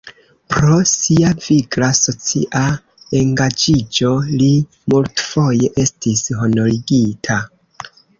Pro 0.51 0.75
sia 0.91 1.33
vigla 1.47 1.89
socia 1.99 2.61
engaĝiĝo 3.19 4.09
li 4.41 4.47
multfoje 4.95 5.69
estis 5.85 6.25
honorigita. 6.41 7.39